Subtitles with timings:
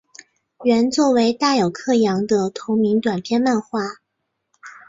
[0.63, 3.79] 原作为大友克洋的同名短篇漫画。